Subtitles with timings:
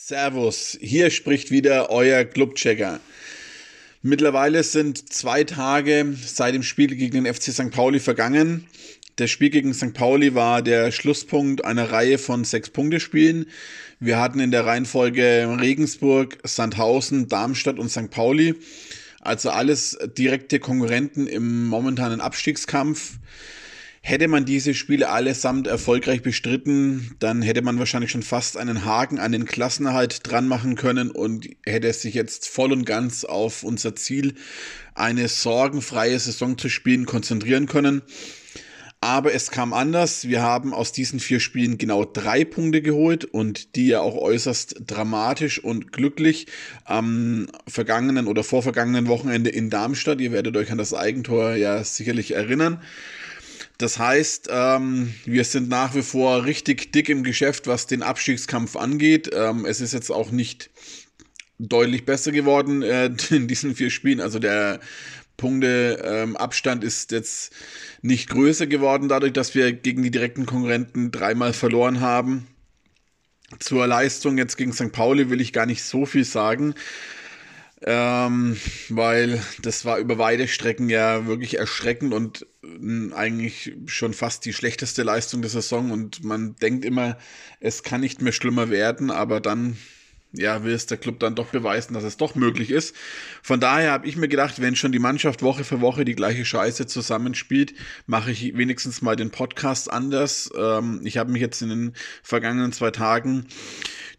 [0.00, 3.00] Servus, hier spricht wieder euer Clubchecker.
[4.00, 7.70] Mittlerweile sind zwei Tage seit dem Spiel gegen den FC St.
[7.70, 8.66] Pauli vergangen.
[9.16, 9.92] Das Spiel gegen St.
[9.92, 13.46] Pauli war der Schlusspunkt einer Reihe von sechs Punktespielen.
[13.98, 18.08] Wir hatten in der Reihenfolge Regensburg, Sandhausen, Darmstadt und St.
[18.08, 18.54] Pauli.
[19.20, 23.18] Also alles direkte Konkurrenten im momentanen Abstiegskampf.
[24.08, 29.18] Hätte man diese Spiele allesamt erfolgreich bestritten, dann hätte man wahrscheinlich schon fast einen Haken
[29.18, 33.94] an den Klassenerhalt dran machen können und hätte sich jetzt voll und ganz auf unser
[33.96, 34.32] Ziel,
[34.94, 38.00] eine sorgenfreie Saison zu spielen, konzentrieren können.
[39.02, 40.26] Aber es kam anders.
[40.26, 44.84] Wir haben aus diesen vier Spielen genau drei Punkte geholt und die ja auch äußerst
[44.86, 46.46] dramatisch und glücklich
[46.86, 50.22] am vergangenen oder vorvergangenen Wochenende in Darmstadt.
[50.22, 52.80] Ihr werdet euch an das Eigentor ja sicherlich erinnern.
[53.78, 58.74] Das heißt, ähm, wir sind nach wie vor richtig dick im Geschäft, was den Abstiegskampf
[58.74, 59.30] angeht.
[59.32, 60.70] Ähm, es ist jetzt auch nicht
[61.60, 64.20] deutlich besser geworden äh, in diesen vier Spielen.
[64.20, 64.80] Also der
[65.36, 67.52] Punkteabstand ähm, ist jetzt
[68.02, 72.48] nicht größer geworden, dadurch, dass wir gegen die direkten Konkurrenten dreimal verloren haben.
[73.60, 74.90] Zur Leistung jetzt gegen St.
[74.90, 76.74] Pauli will ich gar nicht so viel sagen
[77.82, 78.56] ähm,
[78.88, 84.52] weil das war über weite Strecken ja wirklich erschreckend und äh, eigentlich schon fast die
[84.52, 87.18] schlechteste Leistung der Saison und man denkt immer,
[87.60, 89.76] es kann nicht mehr schlimmer werden, aber dann
[90.32, 92.94] ja, will es der Club dann doch beweisen, dass es doch möglich ist.
[93.42, 96.44] Von daher habe ich mir gedacht, wenn schon die Mannschaft Woche für Woche die gleiche
[96.44, 97.72] Scheiße zusammenspielt,
[98.06, 100.50] mache ich wenigstens mal den Podcast anders.
[100.56, 103.46] Ähm, ich habe mich jetzt in den vergangenen zwei Tagen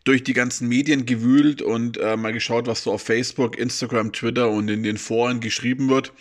[0.10, 4.50] durch die ganzen Medien gewühlt und äh, mal geschaut, was so auf Facebook, Instagram, Twitter
[4.50, 6.14] und in den Foren geschrieben wird.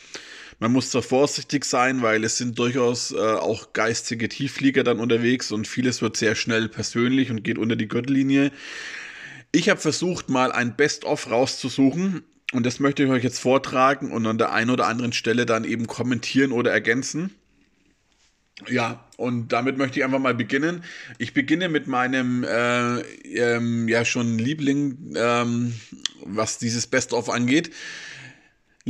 [0.58, 5.50] Man muss da vorsichtig sein, weil es sind durchaus äh, auch geistige Tiefflieger dann unterwegs
[5.52, 8.52] und vieles wird sehr schnell persönlich und geht unter die Gürtellinie.
[9.52, 14.26] Ich habe versucht, mal ein Best-of rauszusuchen und das möchte ich euch jetzt vortragen und
[14.26, 17.34] an der einen oder anderen Stelle dann eben kommentieren oder ergänzen.
[18.68, 20.84] Ja, und damit möchte ich einfach mal beginnen.
[21.18, 23.00] Ich beginne mit meinem äh,
[23.34, 25.74] ähm, ja schon Liebling, ähm,
[26.24, 27.72] was dieses Best-of angeht.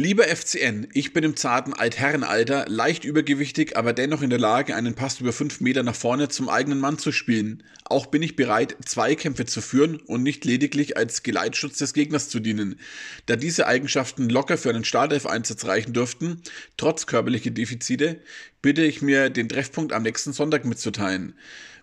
[0.01, 4.95] Lieber FCN, ich bin im zarten Altherrenalter, leicht übergewichtig, aber dennoch in der Lage, einen
[4.95, 7.65] Pass über 5 Meter nach vorne zum eigenen Mann zu spielen.
[7.83, 12.39] Auch bin ich bereit, Zweikämpfe zu führen und nicht lediglich als Geleitschutz des Gegners zu
[12.39, 12.79] dienen.
[13.27, 16.43] Da diese Eigenschaften locker für einen Startelf-Einsatz reichen dürften,
[16.77, 18.21] trotz körperlicher Defizite,
[18.63, 21.35] bitte ich mir, den Treffpunkt am nächsten Sonntag mitzuteilen.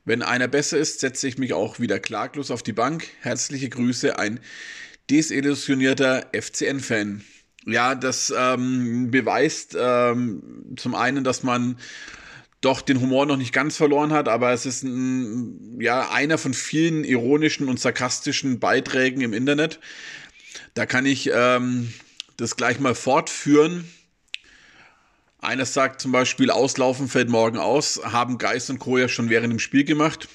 [0.05, 3.09] Wenn einer besser ist, setze ich mich auch wieder klaglos auf die Bank.
[3.19, 4.39] Herzliche Grüße, ein
[5.09, 7.21] desillusionierter FCN-Fan
[7.65, 11.77] ja, das ähm, beweist ähm, zum einen, dass man
[12.61, 16.53] doch den Humor noch nicht ganz verloren hat, aber es ist ein, ja einer von
[16.53, 19.79] vielen ironischen und sarkastischen Beiträgen im Internet.
[20.73, 21.93] Da kann ich ähm,
[22.37, 23.85] das gleich mal fortführen.
[25.39, 28.97] Einer sagt zum Beispiel, Auslaufen fällt morgen aus, haben Geist und Co.
[28.97, 30.27] ja schon während dem Spiel gemacht.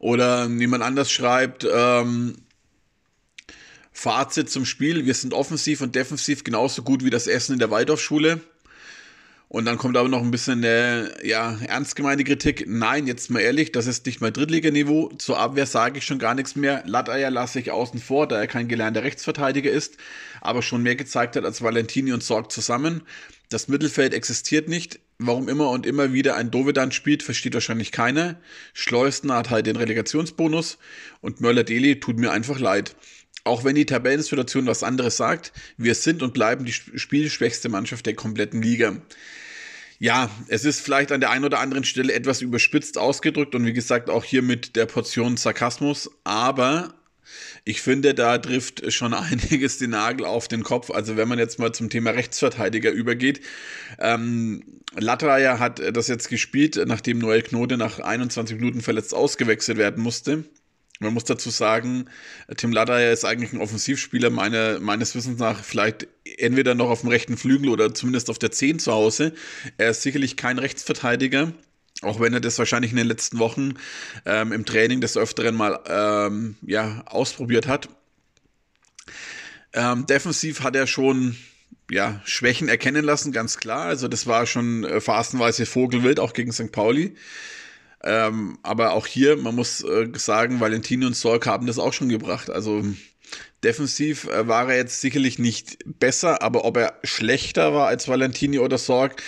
[0.00, 2.36] Oder jemand anders schreibt, ähm,
[3.96, 7.70] Fazit zum Spiel, wir sind offensiv und defensiv genauso gut wie das Essen in der
[7.70, 8.40] Waldorfschule.
[9.48, 12.64] Und dann kommt aber noch ein bisschen eine ja, ernst gemeinte Kritik.
[12.66, 15.12] Nein, jetzt mal ehrlich, das ist nicht mal Drittliganiveau.
[15.18, 16.82] Zur Abwehr sage ich schon gar nichts mehr.
[16.86, 19.96] Latteier lasse ich außen vor, da er kein gelernter Rechtsverteidiger ist,
[20.40, 23.02] aber schon mehr gezeigt hat als Valentini und Sorg zusammen.
[23.48, 24.98] Das Mittelfeld existiert nicht.
[25.18, 28.40] Warum immer und immer wieder ein Dovedan spielt, versteht wahrscheinlich keiner.
[28.72, 30.78] Schleusner hat halt den Relegationsbonus
[31.20, 32.96] und Möller-Deli tut mir einfach leid
[33.44, 38.14] auch wenn die Tabellensituation was anderes sagt, wir sind und bleiben die spielschwächste Mannschaft der
[38.14, 38.96] kompletten Liga.
[39.98, 43.72] Ja, es ist vielleicht an der einen oder anderen Stelle etwas überspitzt ausgedrückt und wie
[43.72, 46.94] gesagt auch hier mit der Portion Sarkasmus, aber
[47.64, 50.90] ich finde, da trifft schon einiges den Nagel auf den Kopf.
[50.90, 53.40] Also wenn man jetzt mal zum Thema Rechtsverteidiger übergeht,
[53.98, 54.62] ähm,
[54.96, 60.44] Latterer hat das jetzt gespielt, nachdem Noel Knote nach 21 Minuten verletzt ausgewechselt werden musste.
[61.00, 62.08] Man muss dazu sagen,
[62.56, 66.06] Tim Ladder ist eigentlich ein Offensivspieler, meine, meines Wissens nach vielleicht
[66.38, 69.34] entweder noch auf dem rechten Flügel oder zumindest auf der 10 zu Hause.
[69.76, 71.52] Er ist sicherlich kein Rechtsverteidiger,
[72.02, 73.74] auch wenn er das wahrscheinlich in den letzten Wochen
[74.24, 77.88] ähm, im Training des Öfteren mal ähm, ja, ausprobiert hat.
[79.72, 81.36] Ähm, defensiv hat er schon
[81.90, 83.86] ja, Schwächen erkennen lassen, ganz klar.
[83.86, 86.70] Also das war schon äh, phasenweise Vogelwild, auch gegen St.
[86.70, 87.16] Pauli.
[88.04, 92.10] Ähm, aber auch hier, man muss äh, sagen, Valentini und Sorg haben das auch schon
[92.10, 92.50] gebracht.
[92.50, 92.82] Also
[93.62, 98.58] defensiv äh, war er jetzt sicherlich nicht besser, aber ob er schlechter war als Valentini
[98.58, 99.22] oder Sorg,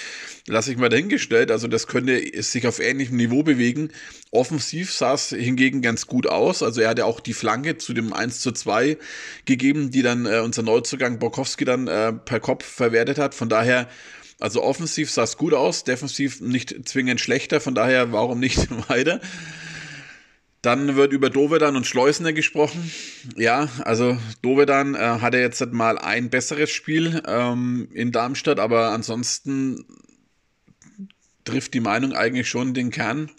[0.46, 1.50] lasse ich mal dahingestellt.
[1.50, 3.90] Also das könnte sich auf ähnlichem Niveau bewegen.
[4.30, 6.62] Offensiv sah es hingegen ganz gut aus.
[6.62, 8.98] Also er hatte auch die Flanke zu dem 1 zu 2
[9.46, 13.34] gegeben, die dann äh, unser Neuzugang Borkowski dann äh, per Kopf verwertet hat.
[13.34, 13.88] Von daher,
[14.38, 17.60] also offensiv sah es gut aus, defensiv nicht zwingend schlechter.
[17.60, 19.20] Von daher, warum nicht weiter?
[20.62, 22.90] Dann wird über Dovedan und Schleusener gesprochen.
[23.36, 29.84] Ja, also Dovedan äh, hatte jetzt mal ein besseres Spiel ähm, in Darmstadt, aber ansonsten
[31.44, 33.30] trifft die Meinung eigentlich schon den Kern.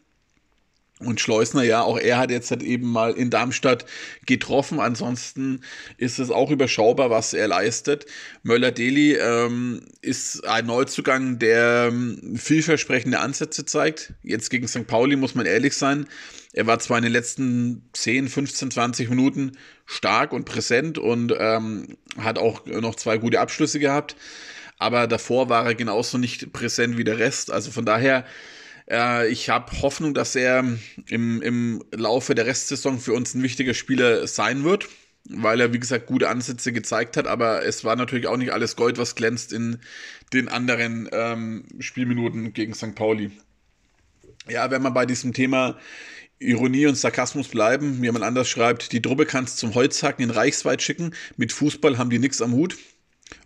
[1.00, 3.86] Und Schleusner, ja, auch er hat jetzt halt eben mal in Darmstadt
[4.26, 4.80] getroffen.
[4.80, 5.62] Ansonsten
[5.98, 8.08] ist es auch überschaubar, was er leistet.
[8.42, 14.14] Möller-Deli ähm, ist ein Neuzugang, der ähm, vielversprechende Ansätze zeigt.
[14.24, 14.88] Jetzt gegen St.
[14.88, 16.08] Pauli muss man ehrlich sein.
[16.54, 19.52] Er war zwar in den letzten 10, 15, 20 Minuten
[19.86, 24.16] stark und präsent und ähm, hat auch noch zwei gute Abschlüsse gehabt.
[24.80, 27.52] Aber davor war er genauso nicht präsent wie der Rest.
[27.52, 28.26] Also von daher
[28.90, 30.64] äh, ich habe Hoffnung, dass er
[31.08, 34.88] im, im Laufe der Restsaison für uns ein wichtiger Spieler sein wird,
[35.30, 38.76] weil er, wie gesagt, gute Ansätze gezeigt hat, aber es war natürlich auch nicht alles
[38.76, 39.80] Gold, was glänzt in
[40.34, 42.96] den anderen ähm, Spielminuten gegen St.
[42.96, 43.32] Pauli.
[44.50, 45.78] Ja, wenn man bei diesem Thema
[46.40, 50.82] Ironie und Sarkasmus bleiben, wie jemand anders schreibt, die Truppe kannst zum Holzhacken in Reichsweit
[50.82, 52.78] schicken, mit Fußball haben die nichts am Hut.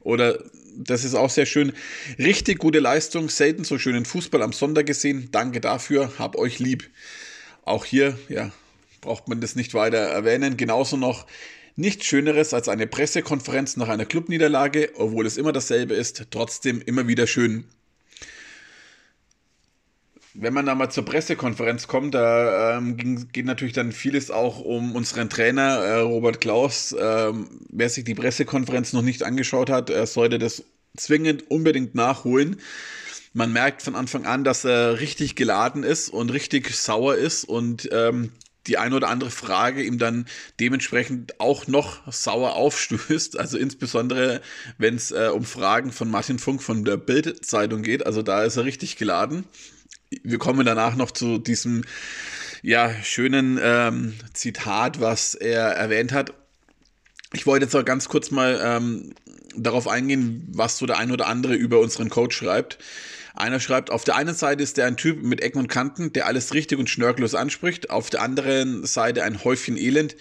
[0.02, 0.44] Oder
[0.76, 1.74] das ist auch sehr schön.
[2.18, 5.30] Richtig gute Leistung, selten so schönen Fußball am Sonntag gesehen.
[5.32, 6.90] Danke dafür, hab euch lieb.
[7.64, 8.52] Auch hier, ja,
[9.02, 10.58] braucht man das nicht weiter erwähnen.
[10.58, 11.28] Genauso noch
[11.76, 17.08] nichts Schöneres als eine Pressekonferenz nach einer Clubniederlage, obwohl es immer dasselbe ist, trotzdem immer
[17.08, 17.66] wieder schön
[20.34, 24.60] wenn man da mal zur Pressekonferenz kommt, da ähm, ging, geht natürlich dann vieles auch
[24.60, 26.96] um unseren Trainer äh, Robert Klaus.
[26.98, 30.64] Ähm, wer sich die Pressekonferenz noch nicht angeschaut hat, er sollte das
[30.96, 32.58] zwingend unbedingt nachholen.
[33.34, 37.90] Man merkt von Anfang an, dass er richtig geladen ist und richtig sauer ist und
[37.92, 38.32] ähm,
[38.68, 40.28] die eine oder andere Frage ihm dann
[40.60, 43.38] dementsprechend auch noch sauer aufstößt.
[43.40, 44.42] Also insbesondere,
[44.78, 48.06] wenn es äh, um Fragen von Martin Funk von der Bild-Zeitung geht.
[48.06, 49.46] Also da ist er richtig geladen
[50.24, 51.84] wir kommen danach noch zu diesem
[52.62, 56.34] ja, schönen ähm, Zitat, was er erwähnt hat.
[57.34, 59.14] Ich wollte jetzt auch ganz kurz mal ähm,
[59.56, 62.78] darauf eingehen, was so der ein oder andere über unseren Coach schreibt.
[63.34, 66.28] Einer schreibt, auf der einen Seite ist er ein Typ mit Ecken und Kanten, der
[66.28, 67.90] alles richtig und schnörkellos anspricht.
[67.90, 70.18] Auf der anderen Seite ein Häufchen Elend,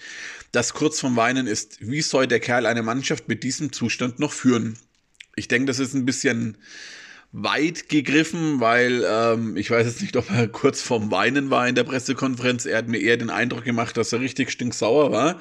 [0.53, 1.77] das kurz vom Weinen ist.
[1.81, 4.77] Wie soll der Kerl eine Mannschaft mit diesem Zustand noch führen?
[5.35, 6.57] Ich denke, das ist ein bisschen
[7.31, 11.75] weit gegriffen, weil ähm, ich weiß jetzt nicht, ob er kurz vorm Weinen war in
[11.75, 12.65] der Pressekonferenz.
[12.65, 15.39] Er hat mir eher den Eindruck gemacht, dass er richtig stinksauer war.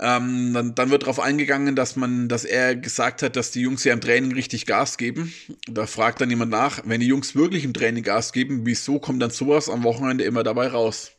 [0.00, 3.82] Ähm, dann, dann, wird darauf eingegangen, dass man, dass er gesagt hat, dass die Jungs
[3.82, 5.32] ja im Training richtig Gas geben.
[5.68, 9.20] Da fragt dann jemand nach, wenn die Jungs wirklich im Training Gas geben, wieso kommt
[9.20, 11.12] dann sowas am Wochenende immer dabei raus?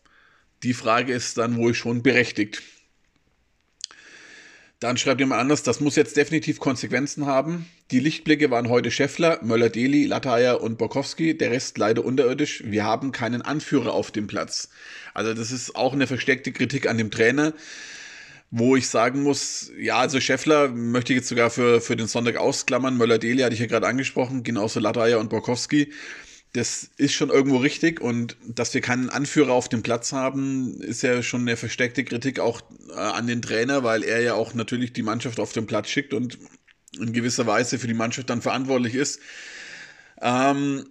[0.63, 2.62] Die Frage ist dann wohl schon berechtigt.
[4.80, 7.66] Dann schreibt jemand anders, das muss jetzt definitiv Konsequenzen haben.
[7.92, 12.64] Die Lichtblicke waren heute Scheffler, Möller-Deli, Lataya und Borkowski, der Rest leider unterirdisch.
[12.66, 14.70] Wir haben keinen Anführer auf dem Platz.
[15.14, 17.54] Also das ist auch eine versteckte Kritik an dem Trainer,
[18.52, 22.38] wo ich sagen muss, ja, also Scheffler möchte ich jetzt sogar für, für den Sonntag
[22.38, 22.96] ausklammern.
[22.96, 25.92] Möller-Deli hatte ich ja gerade angesprochen, genauso Lataya und Borkowski
[26.54, 31.04] das ist schon irgendwo richtig und dass wir keinen Anführer auf dem Platz haben, ist
[31.04, 34.94] ja schon eine versteckte Kritik auch äh, an den Trainer, weil er ja auch natürlich
[34.94, 36.40] die Mannschaft auf den Platz schickt und
[36.97, 39.19] in gewisser Weise für die Mannschaft dann verantwortlich ist.
[40.21, 40.85] Ähm,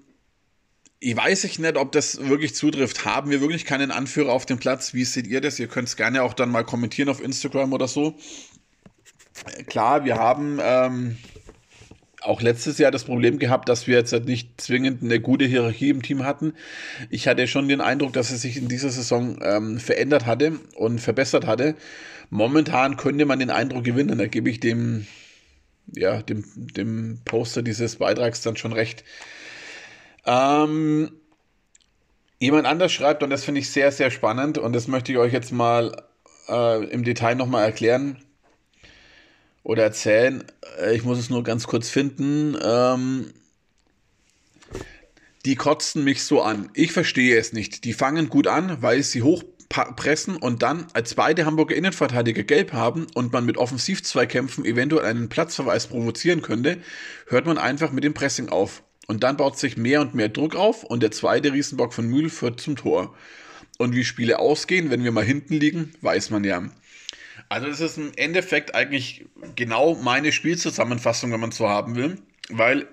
[1.01, 3.05] ich weiß nicht, ob das wirklich zutrifft.
[3.05, 4.95] Haben wir wirklich keinen Anführer auf dem Platz?
[4.95, 5.59] Wie seht ihr das?
[5.59, 8.17] Ihr könnt es gerne auch dann mal kommentieren auf Instagram oder so.
[9.67, 11.17] Klar, wir haben ähm,
[12.29, 16.03] auch letztes Jahr das Problem gehabt, dass wir jetzt nicht zwingend eine gute Hierarchie im
[16.03, 16.53] Team hatten.
[17.09, 21.01] Ich hatte schon den Eindruck, dass es sich in dieser Saison ähm, verändert hatte und
[21.01, 21.75] verbessert hatte.
[22.31, 25.07] Momentan könnte man den Eindruck gewinnen, da gebe ich dem,
[25.95, 29.05] ja, dem, dem Poster dieses Beitrags dann schon recht.
[30.27, 31.11] Ähm,
[32.39, 35.33] jemand anders schreibt, und das finde ich sehr, sehr spannend, und das möchte ich euch
[35.33, 36.05] jetzt mal
[36.49, 38.19] äh, im Detail nochmal erklären
[39.63, 40.45] oder erzählen.
[40.81, 42.57] Äh, ich muss es nur ganz kurz finden.
[42.63, 43.33] Ähm,
[45.45, 46.71] die kotzen mich so an.
[46.75, 47.85] Ich verstehe es nicht.
[47.85, 53.07] Die fangen gut an, weil sie hochpressen und dann als beide Hamburger Innenverteidiger gelb haben
[53.15, 56.79] und man mit Offensivzweikämpfen eventuell einen Platzverweis provozieren könnte,
[57.29, 58.83] hört man einfach mit dem Pressing auf.
[59.07, 62.29] Und dann baut sich mehr und mehr Druck auf und der zweite Riesenbock von Mühl
[62.29, 63.15] führt zum Tor.
[63.79, 66.63] Und wie Spiele ausgehen, wenn wir mal hinten liegen, weiß man ja.
[67.49, 69.27] Also das ist im Endeffekt eigentlich
[69.57, 72.19] genau meine Spielzusammenfassung, wenn man so haben will,
[72.51, 72.87] weil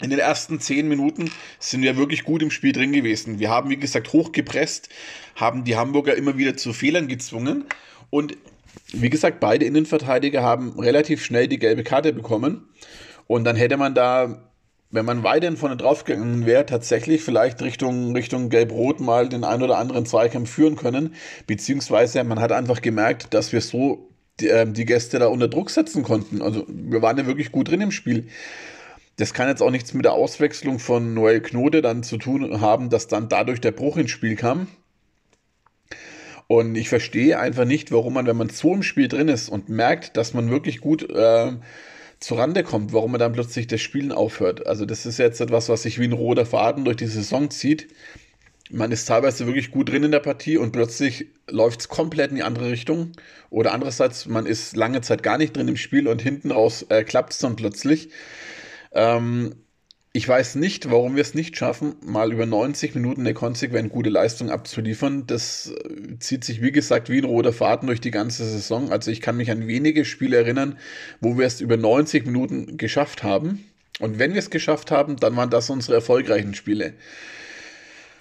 [0.00, 3.38] in den ersten zehn Minuten sind wir wirklich gut im Spiel drin gewesen.
[3.38, 4.88] Wir haben, wie gesagt, hochgepresst,
[5.36, 7.64] haben die Hamburger immer wieder zu Fehlern gezwungen
[8.10, 8.36] und
[8.92, 12.68] wie gesagt, beide Innenverteidiger haben relativ schnell die gelbe Karte bekommen.
[13.26, 14.50] Und dann hätte man da,
[14.94, 19.76] wenn man weiterhin vorne draufgegangen wäre, tatsächlich vielleicht Richtung, Richtung Gelb-Rot mal den ein oder
[19.76, 21.14] anderen Zweikampf führen können.
[21.48, 24.08] Beziehungsweise man hat einfach gemerkt, dass wir so
[24.38, 26.40] die, äh, die Gäste da unter Druck setzen konnten.
[26.40, 28.28] Also wir waren ja wirklich gut drin im Spiel.
[29.16, 32.88] Das kann jetzt auch nichts mit der Auswechslung von Noel Knode dann zu tun haben,
[32.88, 34.68] dass dann dadurch der Bruch ins Spiel kam.
[36.46, 39.68] Und ich verstehe einfach nicht, warum man, wenn man so im Spiel drin ist und
[39.68, 41.52] merkt, dass man wirklich gut äh,
[42.32, 44.66] Rande kommt, warum man dann plötzlich das Spielen aufhört.
[44.66, 47.88] Also das ist jetzt etwas, was sich wie ein roter Faden durch die Saison zieht.
[48.70, 52.36] Man ist teilweise wirklich gut drin in der Partie und plötzlich läuft es komplett in
[52.36, 53.12] die andere Richtung.
[53.50, 57.04] Oder andererseits, man ist lange Zeit gar nicht drin im Spiel und hinten raus äh,
[57.04, 58.08] klappt es dann plötzlich.
[58.92, 59.54] Ähm,
[60.16, 64.10] ich weiß nicht, warum wir es nicht schaffen, mal über 90 Minuten eine konsequent gute
[64.10, 65.26] Leistung abzuliefern.
[65.26, 68.92] Das äh, zieht sich, wie gesagt, wie ein roter Faden durch die ganze Saison.
[68.92, 70.78] Also ich kann mich an wenige Spiele erinnern,
[71.20, 73.64] wo wir es über 90 Minuten geschafft haben.
[73.98, 76.94] Und wenn wir es geschafft haben, dann waren das unsere erfolgreichen Spiele.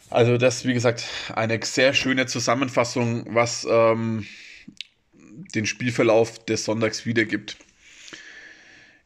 [0.10, 4.26] Also das, wie gesagt, eine sehr schöne Zusammenfassung, was ähm,
[5.54, 7.58] den Spielverlauf des Sonntags wiedergibt.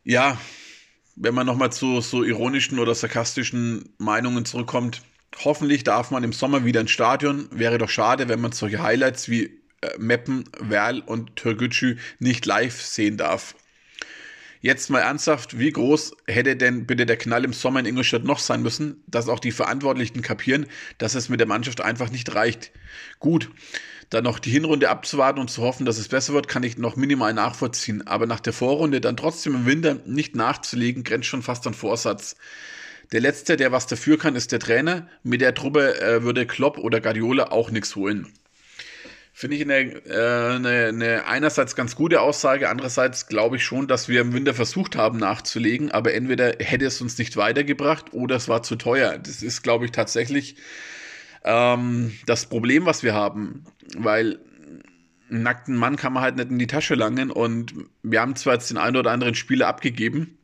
[0.05, 0.39] Ja,
[1.19, 5.01] wenn man nochmal zu so ironischen oder sarkastischen Meinungen zurückkommt,
[5.43, 7.47] hoffentlich darf man im Sommer wieder ins Stadion.
[7.51, 9.45] Wäre doch schade, wenn man solche Highlights wie
[9.81, 13.55] äh, Meppen, Werl und Türgücü nicht live sehen darf.
[14.61, 18.39] Jetzt mal ernsthaft, wie groß hätte denn bitte der Knall im Sommer in Ingolstadt noch
[18.39, 20.65] sein müssen, dass auch die Verantwortlichen kapieren,
[20.97, 22.71] dass es mit der Mannschaft einfach nicht reicht.
[23.19, 23.49] Gut,
[24.09, 26.95] dann noch die Hinrunde abzuwarten und zu hoffen, dass es besser wird, kann ich noch
[26.95, 28.07] minimal nachvollziehen.
[28.07, 32.35] Aber nach der Vorrunde dann trotzdem im Winter nicht nachzulegen, grenzt schon fast an Vorsatz.
[33.11, 35.07] Der Letzte, der was dafür kann, ist der Trainer.
[35.23, 38.27] Mit der Truppe äh, würde Klopp oder Guardiola auch nichts holen.
[39.33, 44.09] Finde ich eine, äh, eine, eine einerseits ganz gute Aussage, andererseits glaube ich schon, dass
[44.09, 48.47] wir im Winter versucht haben nachzulegen, aber entweder hätte es uns nicht weitergebracht oder es
[48.47, 49.19] war zu teuer.
[49.19, 50.55] Das ist, glaube ich, tatsächlich
[51.43, 53.65] ähm, das Problem, was wir haben,
[53.97, 54.39] weil
[55.29, 58.53] einen nackten Mann kann man halt nicht in die Tasche langen und wir haben zwar
[58.53, 60.37] jetzt den einen oder anderen Spieler abgegeben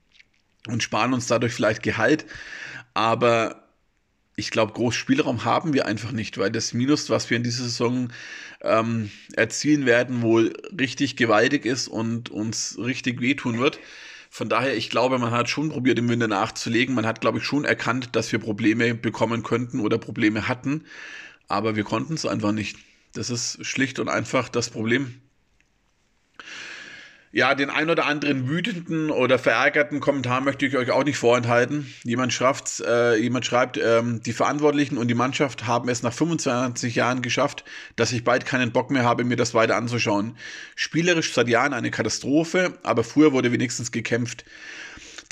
[0.68, 2.26] und sparen uns dadurch vielleicht Gehalt,
[2.94, 3.64] aber
[4.36, 7.64] ich glaube, groß Spielraum haben wir einfach nicht, weil das Minus, was wir in dieser
[7.64, 8.12] Saison
[8.62, 13.80] ähm, erzielen werden, wohl richtig gewaltig ist und uns richtig wehtun wird.
[14.36, 16.96] Von daher, ich glaube, man hat schon probiert, im Winter nachzulegen.
[16.96, 20.86] Man hat, glaube ich, schon erkannt, dass wir Probleme bekommen könnten oder Probleme hatten.
[21.48, 22.80] Aber wir konnten es einfach nicht.
[23.14, 25.22] Das ist schlicht und einfach das Problem
[27.36, 31.92] ja, den ein oder anderen wütenden oder verärgerten Kommentar möchte ich euch auch nicht vorenthalten.
[32.04, 36.94] Jemand schreibt, äh, jemand schreibt ähm, die Verantwortlichen und die Mannschaft haben es nach 25
[36.94, 40.38] Jahren geschafft, dass ich bald keinen Bock mehr habe, mir das weiter anzuschauen.
[40.76, 44.46] Spielerisch seit Jahren eine Katastrophe, aber früher wurde wenigstens gekämpft.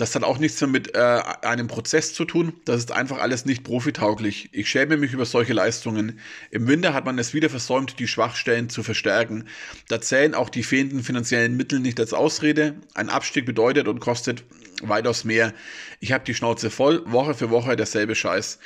[0.01, 2.53] Das hat auch nichts mehr mit äh, einem Prozess zu tun.
[2.65, 4.49] Das ist einfach alles nicht profitauglich.
[4.51, 6.19] Ich schäme mich über solche Leistungen.
[6.49, 9.47] Im Winter hat man es wieder versäumt, die Schwachstellen zu verstärken.
[9.89, 12.77] Da zählen auch die fehlenden finanziellen Mittel nicht als Ausrede.
[12.95, 14.43] Ein Abstieg bedeutet und kostet
[14.81, 15.53] weitaus mehr.
[15.99, 18.57] Ich habe die Schnauze voll, Woche für Woche derselbe Scheiß.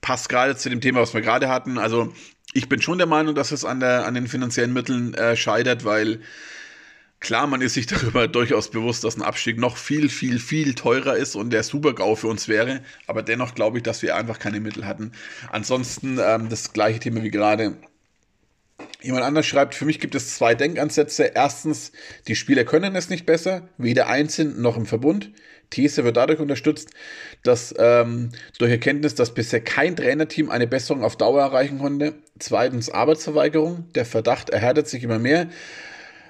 [0.00, 1.78] Passt gerade zu dem Thema, was wir gerade hatten.
[1.78, 2.12] Also
[2.52, 5.84] ich bin schon der Meinung, dass es an, der, an den finanziellen Mitteln äh, scheitert,
[5.84, 6.20] weil
[7.20, 11.16] Klar, man ist sich darüber durchaus bewusst, dass ein Abstieg noch viel, viel, viel teurer
[11.16, 12.80] ist und der Super-GAU für uns wäre.
[13.06, 15.12] Aber dennoch glaube ich, dass wir einfach keine Mittel hatten.
[15.50, 17.76] Ansonsten ähm, das gleiche Thema wie gerade.
[19.02, 21.24] Jemand anders schreibt, für mich gibt es zwei Denkansätze.
[21.34, 21.92] Erstens,
[22.26, 25.30] die Spieler können es nicht besser, weder einzeln noch im Verbund.
[25.68, 26.90] These wird dadurch unterstützt,
[27.44, 32.14] dass ähm, durch Erkenntnis, dass bisher kein Trainerteam eine Besserung auf Dauer erreichen konnte.
[32.38, 33.90] Zweitens Arbeitsverweigerung.
[33.94, 35.48] Der Verdacht erhärtet sich immer mehr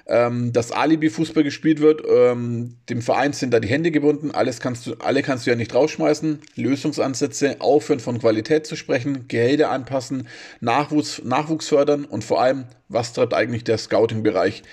[0.07, 2.01] ähm, dass Alibi-Fußball gespielt wird.
[2.07, 4.31] Ähm, dem Verein sind da die Hände gebunden.
[4.31, 6.39] Alles kannst du, alle kannst du ja nicht rausschmeißen.
[6.55, 10.27] Lösungsansätze, aufhören von Qualität zu sprechen, Gehälter anpassen,
[10.59, 14.63] Nachwuchs, Nachwuchs fördern und vor allem, was treibt eigentlich der Scouting-Bereich?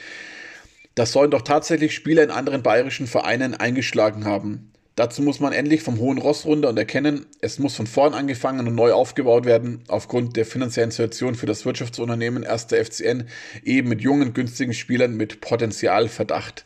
[0.94, 4.72] Das sollen doch tatsächlich Spieler in anderen bayerischen Vereinen eingeschlagen haben.
[4.98, 8.66] Dazu muss man endlich vom hohen Ross runter und erkennen, es muss von vorn angefangen
[8.66, 12.64] und neu aufgebaut werden, aufgrund der finanziellen Situation für das Wirtschaftsunternehmen 1.
[12.64, 13.28] FCN,
[13.62, 16.64] eben mit jungen, günstigen Spielern mit Potenzialverdacht.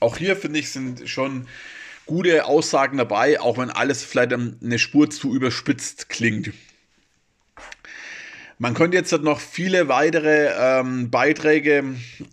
[0.00, 1.48] Auch hier finde ich, sind schon
[2.04, 6.52] gute Aussagen dabei, auch wenn alles vielleicht eine Spur zu überspitzt klingt.
[8.58, 11.84] Man könnte jetzt noch viele weitere ähm, Beiträge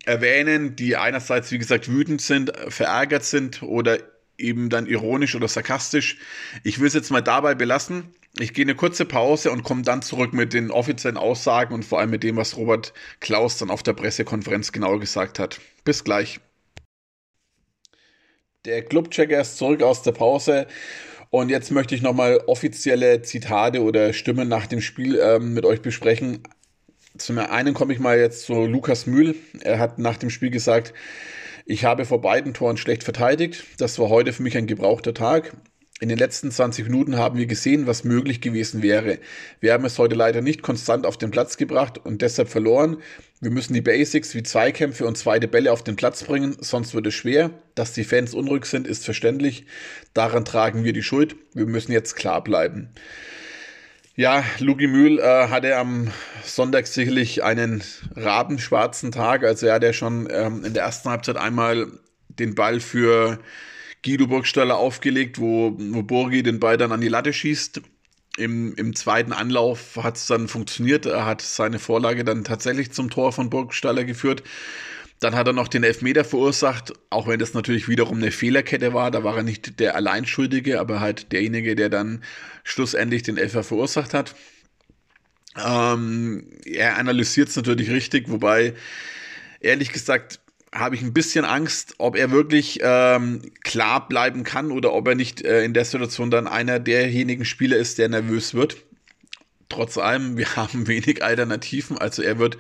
[0.04, 4.00] erwähnen, die einerseits, wie gesagt, wütend sind, verärgert sind oder
[4.40, 6.18] eben dann ironisch oder sarkastisch.
[6.64, 8.14] Ich will es jetzt mal dabei belassen.
[8.38, 12.00] Ich gehe eine kurze Pause und komme dann zurück mit den offiziellen Aussagen und vor
[12.00, 15.60] allem mit dem, was Robert Klaus dann auf der Pressekonferenz genau gesagt hat.
[15.84, 16.40] Bis gleich.
[18.66, 20.68] Der Clubchecker ist zurück aus der Pause
[21.30, 25.82] und jetzt möchte ich nochmal offizielle Zitate oder Stimmen nach dem Spiel ähm, mit euch
[25.82, 26.44] besprechen.
[27.18, 29.36] Zum einen komme ich mal jetzt zu Lukas Mühl.
[29.62, 30.94] Er hat nach dem Spiel gesagt,
[31.70, 33.64] ich habe vor beiden Toren schlecht verteidigt.
[33.78, 35.56] Das war heute für mich ein gebrauchter Tag.
[36.00, 39.20] In den letzten 20 Minuten haben wir gesehen, was möglich gewesen wäre.
[39.60, 42.98] Wir haben es heute leider nicht konstant auf den Platz gebracht und deshalb verloren.
[43.40, 47.06] Wir müssen die Basics wie Zweikämpfe und zweite Bälle auf den Platz bringen, sonst wird
[47.06, 47.52] es schwer.
[47.76, 49.68] Dass die Fans unruhig sind, ist verständlich.
[50.16, 51.36] Daran tragen wir die Schuld.
[51.54, 52.90] Wir müssen jetzt klar bleiben.
[54.20, 56.12] Ja, Lugi Mühl äh, hatte am
[56.44, 57.82] Sonntag sicherlich einen
[58.18, 59.46] rabenschwarzen Tag.
[59.46, 61.88] Also er hat ja schon ähm, in der ersten Halbzeit einmal
[62.28, 63.40] den Ball für
[64.04, 67.80] Guido Burgstaller aufgelegt, wo, wo Borgi den Ball dann an die Latte schießt.
[68.36, 71.06] Im, Im zweiten Anlauf hat es dann funktioniert.
[71.06, 74.44] Er hat seine Vorlage dann tatsächlich zum Tor von Burgstaller geführt.
[75.20, 79.12] Dann hat er noch den Elfmeter verursacht, auch wenn das natürlich wiederum eine Fehlerkette war.
[79.12, 82.24] Da war er nicht der Alleinschuldige, aber halt derjenige, der dann
[82.64, 84.36] schlussendlich den Elfer verursacht hat.
[85.58, 88.74] Ähm, er analysiert es natürlich richtig, wobei
[89.60, 90.40] ehrlich gesagt
[90.74, 95.16] habe ich ein bisschen Angst, ob er wirklich ähm, klar bleiben kann oder ob er
[95.16, 98.78] nicht äh, in der Situation dann einer derjenigen Spieler ist, der nervös wird
[99.70, 101.98] trotz allem, wir haben wenig Alternativen.
[101.98, 102.58] Also er wird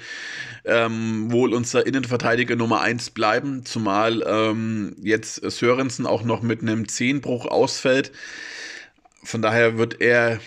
[0.70, 6.88] ähm, wohl unser Innenverteidiger Nummer 1 bleiben, zumal ähm, jetzt Sörensen auch noch mit einem
[6.88, 8.12] Zehnbruch ausfällt.
[9.24, 10.40] Von daher wird er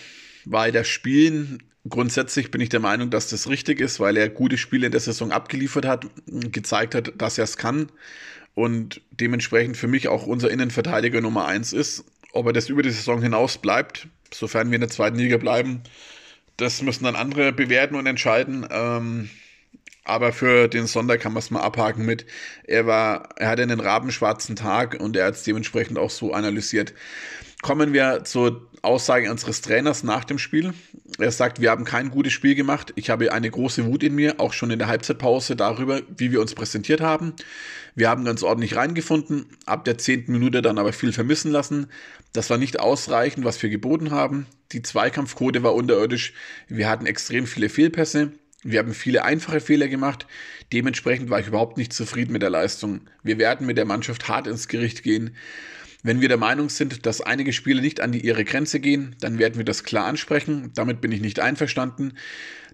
[0.45, 1.63] weiter spielen.
[1.87, 5.01] Grundsätzlich bin ich der Meinung, dass das richtig ist, weil er gute Spiele in der
[5.01, 7.91] Saison abgeliefert hat, gezeigt hat, dass er es kann
[8.55, 12.05] und dementsprechend für mich auch unser Innenverteidiger Nummer 1 ist.
[12.31, 15.81] Ob er das über die Saison hinaus bleibt, sofern wir in der zweiten Liga bleiben,
[16.57, 18.65] das müssen dann andere bewerten und entscheiden.
[18.69, 19.29] Ähm,
[20.03, 22.25] aber für den Sonntag kann man es mal abhaken mit,
[22.65, 26.93] er war, er hatte einen rabenschwarzen Tag und er hat es dementsprechend auch so analysiert.
[27.61, 30.73] Kommen wir zur Aussage unseres Trainers nach dem Spiel.
[31.17, 32.91] Er sagt, wir haben kein gutes Spiel gemacht.
[32.97, 36.41] Ich habe eine große Wut in mir, auch schon in der Halbzeitpause darüber, wie wir
[36.41, 37.33] uns präsentiert haben.
[37.95, 41.87] Wir haben ganz ordentlich reingefunden, ab der zehnten Minute dann aber viel vermissen lassen.
[42.33, 44.47] Das war nicht ausreichend, was wir geboten haben.
[44.73, 46.33] Die Zweikampfquote war unterirdisch.
[46.67, 48.33] Wir hatten extrem viele Fehlpässe.
[48.63, 50.25] Wir haben viele einfache Fehler gemacht.
[50.71, 53.01] Dementsprechend war ich überhaupt nicht zufrieden mit der Leistung.
[53.21, 55.35] Wir werden mit der Mannschaft hart ins Gericht gehen.
[56.01, 59.39] Wenn wir der Meinung sind, dass einige Spiele nicht an die, ihre Grenze gehen, dann
[59.39, 60.71] werden wir das klar ansprechen.
[60.75, 62.17] Damit bin ich nicht einverstanden.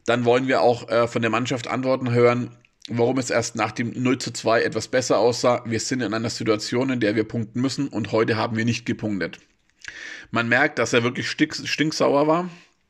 [0.06, 2.56] Dann wollen wir auch äh, von der Mannschaft Antworten hören,
[2.88, 5.64] warum es erst nach dem 0 zu 2 etwas besser aussah.
[5.66, 8.86] Wir sind in einer Situation, in der wir punkten müssen und heute haben wir nicht
[8.86, 9.40] gepunktet.
[10.32, 12.50] Man merkt, dass er wirklich stink, stinksauer war.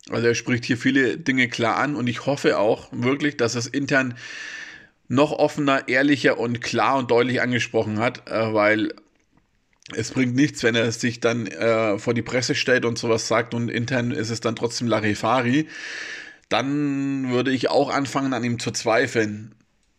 [0.10, 3.68] Also er spricht hier viele Dinge klar an und ich hoffe auch wirklich, dass es
[3.68, 4.16] intern
[5.08, 8.94] noch offener, ehrlicher und klar und deutlich angesprochen hat, äh, weil
[9.96, 13.54] es bringt nichts, wenn er sich dann äh, vor die Presse stellt und sowas sagt
[13.54, 15.68] und intern ist es dann trotzdem Larifari.
[16.48, 19.56] Dann würde ich auch anfangen, an ihm zu zweifeln.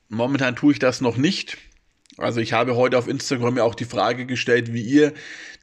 [0.09, 1.59] Momentan tue ich das noch nicht.
[2.17, 5.13] Also ich habe heute auf Instagram ja auch die Frage gestellt, wie ihr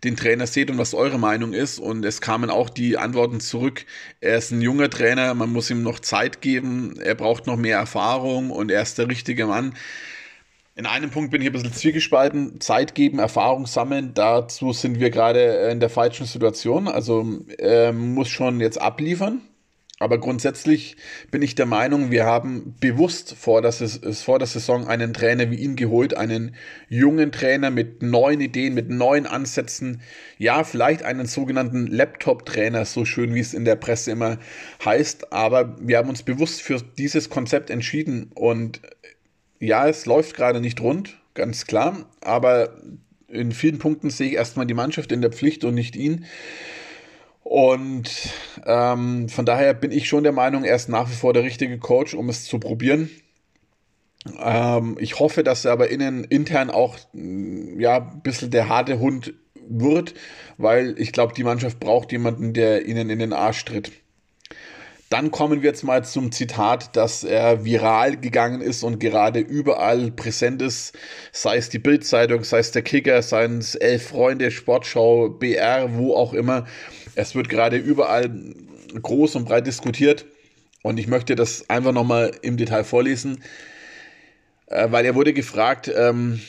[0.03, 1.79] den Trainer seht und was eure Meinung ist.
[1.79, 3.85] Und es kamen auch die Antworten zurück.
[4.21, 7.77] Er ist ein junger Trainer, man muss ihm noch Zeit geben, er braucht noch mehr
[7.77, 9.75] Erfahrung und er ist der richtige Mann.
[10.75, 12.61] In einem Punkt bin ich ein bisschen zwiegespalten.
[12.61, 16.87] Zeit geben, Erfahrung sammeln, dazu sind wir gerade in der falschen Situation.
[16.87, 19.41] Also er muss schon jetzt abliefern.
[19.99, 20.95] Aber grundsätzlich
[21.31, 25.55] bin ich der Meinung, wir haben bewusst vor der, vor der Saison einen Trainer wie
[25.55, 26.55] ihn geholt, einen
[26.87, 30.01] jungen Trainer mit neuen Ideen, mit neuen Ansätzen.
[30.37, 34.37] Ja, vielleicht einen sogenannten Laptop-Trainer, so schön wie es in der Presse immer
[34.85, 35.33] heißt.
[35.33, 38.81] Aber wir haben uns bewusst für dieses Konzept entschieden und
[39.59, 42.77] ja, es läuft gerade nicht rund, ganz klar, aber
[43.27, 46.25] in vielen Punkten sehe ich erstmal die Mannschaft in der Pflicht und nicht ihn.
[47.49, 48.11] Und
[48.65, 51.77] ähm, von daher bin ich schon der Meinung, er ist nach wie vor der richtige
[51.79, 53.09] Coach, um es zu probieren.
[54.37, 59.33] Ähm, ich hoffe, dass er aber innen, intern auch ja, ein bisschen der harte Hund
[59.65, 60.13] wird,
[60.57, 63.93] weil ich glaube, die Mannschaft braucht jemanden, der ihnen in den Arsch tritt.
[65.09, 70.11] Dann kommen wir jetzt mal zum Zitat, dass er viral gegangen ist und gerade überall
[70.11, 70.97] präsent ist,
[71.31, 76.13] sei es die Bildzeitung, sei es der Kicker, seien es Elf Freunde, Sportschau, BR, wo
[76.13, 76.65] auch immer.
[77.17, 78.29] Es wird gerade überall
[79.01, 80.25] groß und breit diskutiert
[80.83, 83.43] und ich möchte das einfach nochmal im Detail vorlesen,
[84.67, 86.39] äh, weil er wurde gefragt, ähm,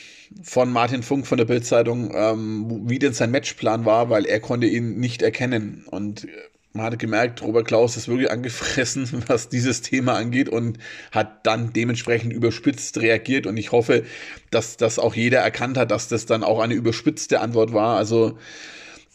[0.42, 4.66] von Martin Funk von der Bildzeitung, ähm, wie denn sein Matchplan war, weil er konnte
[4.66, 5.86] ihn nicht erkennen.
[5.90, 6.28] Und äh,
[6.74, 10.78] man hat gemerkt, Robert Klaus ist wirklich angefressen, was dieses Thema angeht und
[11.12, 13.46] hat dann dementsprechend überspitzt reagiert.
[13.46, 14.04] Und ich hoffe,
[14.50, 17.96] dass das auch jeder erkannt hat, dass das dann auch eine überspitzte Antwort war.
[17.96, 18.36] Also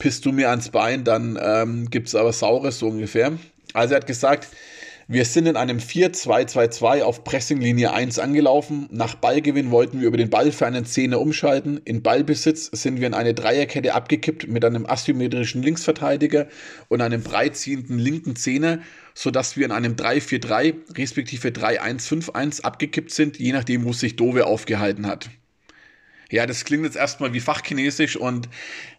[0.04, 3.32] pisst du mir ans Bein, dann ähm, gibt es aber Saures so ungefähr.
[3.72, 4.50] Also er hat gesagt,
[5.08, 8.90] wir sind in einem 4-2-2-2 auf Pressinglinie 1 angelaufen.
[8.92, 11.80] Nach Ballgewinn wollten wir über den Ball für einen Zehner umschalten.
[11.86, 16.48] In Ballbesitz sind wir in eine Dreierkette abgekippt mit einem asymmetrischen Linksverteidiger
[16.90, 18.80] und einem breitziehenden linken Zehner,
[19.14, 25.08] sodass wir in einem 3-4-3 respektive 3-1-5-1 abgekippt sind, je nachdem, wo sich Dove aufgehalten
[25.08, 25.30] hat.
[26.34, 28.50] Ja, das klingt jetzt erstmal wie Fachchinesisch und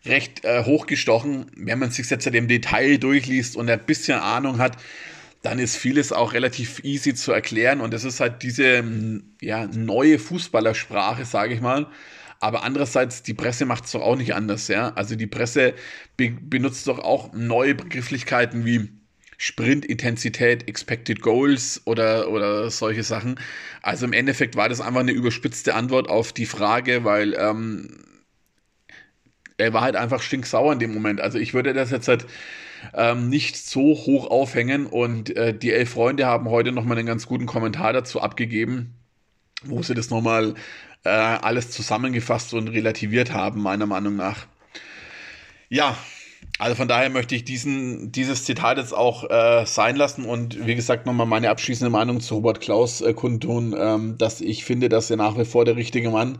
[0.06, 1.46] recht äh, hochgestochen.
[1.56, 4.76] Wenn man sich jetzt im Detail durchliest und ein bisschen Ahnung hat,
[5.42, 8.84] dann ist vieles auch relativ easy zu erklären und es ist halt diese
[9.40, 11.88] ja, neue Fußballersprache, sage ich mal.
[12.38, 14.92] Aber andererseits, die Presse macht es doch auch nicht anders, ja.
[14.94, 15.74] Also die Presse
[16.16, 18.90] be benutzt doch auch neue Begrifflichkeiten wie
[19.38, 23.40] Sprintintensität, Expected Goals oder, oder solche Sachen.
[23.82, 28.04] Also im Endeffekt war das einfach eine überspitzte Antwort auf die Frage, weil ähm,
[29.56, 31.20] er war halt einfach stinksauer in dem Moment.
[31.20, 32.26] Also ich würde das jetzt halt
[32.92, 34.86] ähm, nicht so hoch aufhängen.
[34.86, 38.94] Und äh, die elf Freunde haben heute nochmal einen ganz guten Kommentar dazu abgegeben,
[39.62, 40.54] wo sie das nochmal
[41.04, 44.46] äh, alles zusammengefasst und relativiert haben, meiner Meinung nach.
[45.68, 45.96] Ja,
[46.58, 50.76] also von daher möchte ich diesen, dieses Zitat jetzt auch äh, sein lassen und wie
[50.76, 55.10] gesagt nochmal meine abschließende Meinung zu Robert Klaus äh, kundtun, ähm, dass ich finde, dass
[55.10, 56.38] er nach wie vor der richtige Mann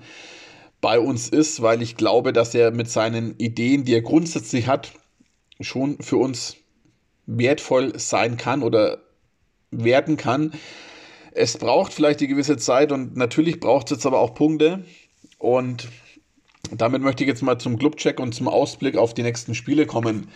[0.81, 4.93] bei uns ist, weil ich glaube, dass er mit seinen Ideen, die er grundsätzlich hat,
[5.61, 6.57] schon für uns
[7.27, 8.99] wertvoll sein kann oder
[9.71, 10.53] werden kann.
[11.33, 14.85] Es braucht vielleicht die gewisse Zeit und natürlich braucht es jetzt aber auch Punkte.
[15.39, 15.89] Und
[16.73, 20.29] damit möchte ich jetzt mal zum Clubcheck und zum Ausblick auf die nächsten Spiele kommen.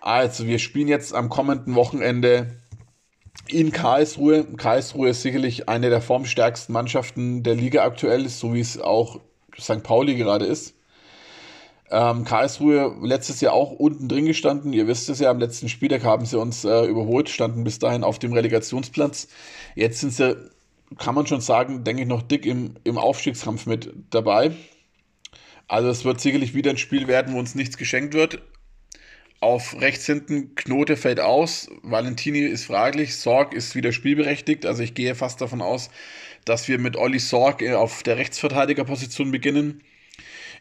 [0.00, 2.56] Also, wir spielen jetzt am kommenden Wochenende
[3.48, 4.44] in Karlsruhe.
[4.56, 9.20] Karlsruhe ist sicherlich eine der formstärksten Mannschaften der Liga aktuell, so wie es auch
[9.58, 9.82] St.
[9.82, 10.74] Pauli gerade ist.
[11.90, 14.72] Ähm, Karlsruhe letztes Jahr auch unten drin gestanden.
[14.72, 18.02] Ihr wisst es ja, am letzten Spieltag haben sie uns äh, überholt, standen bis dahin
[18.02, 19.28] auf dem Relegationsplatz.
[19.74, 20.36] Jetzt sind sie,
[20.98, 24.52] kann man schon sagen, denke ich, noch dick im, im Aufstiegskampf mit dabei.
[25.72, 28.42] Also es wird sicherlich wieder ein Spiel werden, wo uns nichts geschenkt wird.
[29.40, 34.66] Auf rechts hinten Knote fällt aus, Valentini ist fraglich, Sorg ist wieder spielberechtigt.
[34.66, 35.88] Also ich gehe fast davon aus,
[36.44, 39.80] dass wir mit Olli Sorg äh, auf der Rechtsverteidigerposition beginnen.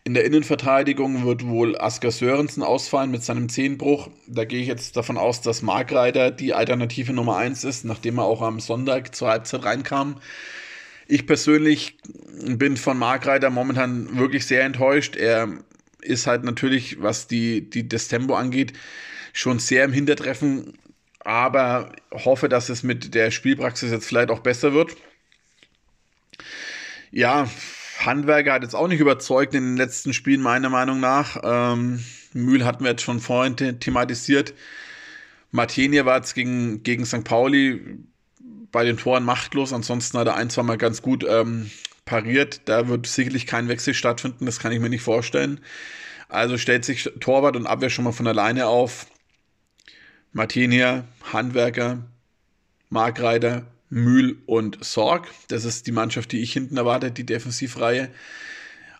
[0.05, 4.07] In der Innenverteidigung wird wohl Asker Sörensen ausfallen mit seinem Zehnbruch.
[4.27, 8.23] Da gehe ich jetzt davon aus, dass Markreiter die Alternative Nummer 1 ist, nachdem er
[8.23, 10.21] auch am Sonntag zur Halbzeit reinkam.
[11.11, 11.97] Ich persönlich
[12.41, 15.17] bin von Markreiter momentan wirklich sehr enttäuscht.
[15.17, 15.49] Er
[15.99, 18.71] ist halt natürlich, was die, die, das Tempo angeht,
[19.33, 20.77] schon sehr im Hintertreffen,
[21.19, 24.95] aber hoffe, dass es mit der Spielpraxis jetzt vielleicht auch besser wird.
[27.11, 27.49] Ja,
[27.99, 31.41] Handwerker hat jetzt auch nicht überzeugt in den letzten Spielen, meiner Meinung nach.
[31.43, 34.53] Ähm, Mühl hatten wir jetzt schon vorhin thematisiert.
[35.51, 37.25] Martinia war jetzt gegen, gegen St.
[37.25, 37.99] Pauli
[38.71, 39.73] bei den Toren machtlos.
[39.73, 41.69] Ansonsten hat er ein, zwei Mal ganz gut ähm,
[42.05, 42.61] pariert.
[42.65, 45.59] Da wird sicherlich kein Wechsel stattfinden, das kann ich mir nicht vorstellen.
[46.29, 49.07] Also stellt sich Torwart und Abwehr schon mal von alleine auf.
[50.31, 52.05] Martinia, Handwerker,
[52.89, 55.27] Markreiter, Mühl und Sorg.
[55.49, 58.09] Das ist die Mannschaft, die ich hinten erwarte, die Defensivreihe.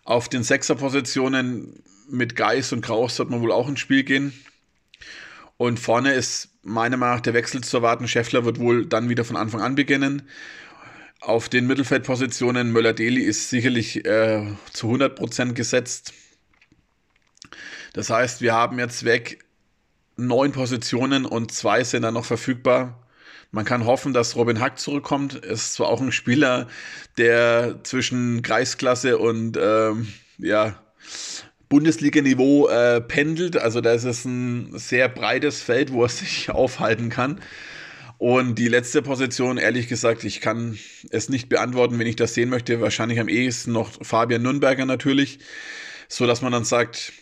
[0.04, 4.34] Auf den Sechserpositionen mit Geis und Kraus wird man wohl auch ins Spiel gehen.
[5.56, 8.08] Und vorne ist meiner Meinung nach der Wechsel zu erwarten.
[8.08, 10.22] Scheffler wird wohl dann wieder von Anfang an beginnen.
[11.20, 16.12] Auf den Mittelfeldpositionen Möller-Deli ist sicherlich äh, zu 100% gesetzt.
[17.92, 19.44] Das heißt, wir haben jetzt weg
[20.16, 23.06] neun Positionen und zwei sind dann noch verfügbar.
[23.50, 25.34] Man kann hoffen, dass Robin Hack zurückkommt.
[25.34, 26.68] Ist zwar auch ein Spieler,
[27.18, 30.82] der zwischen Kreisklasse und ähm, ja,
[31.72, 33.56] Bundesliga-Niveau äh, pendelt.
[33.56, 37.40] Also da ist es ein sehr breites Feld, wo er sich aufhalten kann.
[38.18, 42.50] Und die letzte Position, ehrlich gesagt, ich kann es nicht beantworten, wenn ich das sehen
[42.50, 42.82] möchte.
[42.82, 45.38] Wahrscheinlich am ehesten noch Fabian Nürnberger natürlich,
[46.08, 47.14] so dass man dann sagt,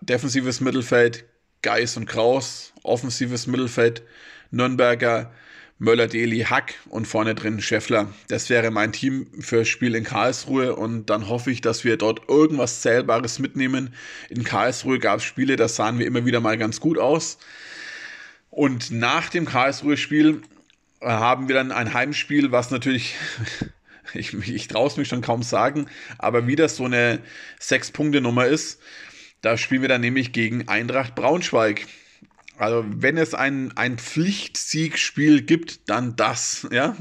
[0.00, 1.24] defensives Mittelfeld,
[1.62, 4.04] Geis und Kraus, offensives Mittelfeld,
[4.52, 5.32] Nürnberger,
[5.82, 8.14] Möller-Deli, Hack und vorne drin Scheffler.
[8.28, 12.28] Das wäre mein Team für Spiel in Karlsruhe und dann hoffe ich, dass wir dort
[12.28, 13.92] irgendwas Zählbares mitnehmen.
[14.30, 17.38] In Karlsruhe gab es Spiele, da sahen wir immer wieder mal ganz gut aus.
[18.48, 20.42] Und nach dem Karlsruhe-Spiel
[21.00, 23.16] haben wir dann ein Heimspiel, was natürlich
[24.14, 27.18] ich, ich traue es mich schon kaum sagen, aber wieder so eine
[27.58, 28.80] Sechs-Punkte-Nummer ist.
[29.40, 31.88] Da spielen wir dann nämlich gegen Eintracht Braunschweig.
[32.58, 36.96] Also wenn es ein, ein Pflichtsiegspiel gibt, dann das, ja,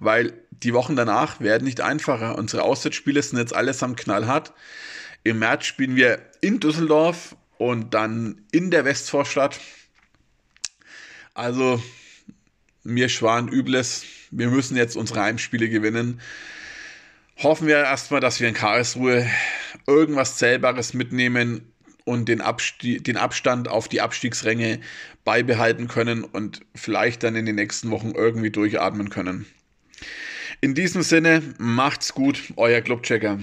[0.00, 2.38] weil die Wochen danach werden nicht einfacher.
[2.38, 4.52] Unsere Auswärtsspiele sind jetzt allesamt knallhart.
[5.24, 9.58] Im März spielen wir in Düsseldorf und dann in der Westvorstadt.
[11.34, 11.82] Also
[12.84, 14.04] mir schwan Übles.
[14.30, 16.20] Wir müssen jetzt unsere Heimspiele gewinnen.
[17.38, 19.28] Hoffen wir erstmal, dass wir in Karlsruhe
[19.86, 21.71] irgendwas Zählbares mitnehmen
[22.04, 24.80] und den, Abstie den Abstand auf die Abstiegsränge
[25.24, 29.46] beibehalten können und vielleicht dann in den nächsten Wochen irgendwie durchatmen können.
[30.60, 33.38] In diesem Sinne, macht's gut, euer Clubchecker.